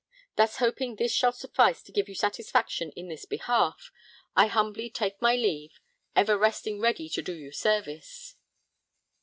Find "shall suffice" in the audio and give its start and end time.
1.13-1.83